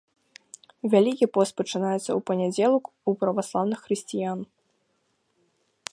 Вялікі 0.93 1.27
пост 1.35 1.53
пачынаецца 1.61 1.99
ў 1.99 2.19
панядзелак 2.31 2.85
у 3.11 3.17
праваслаўных 3.25 3.79
хрысціян. 3.85 4.39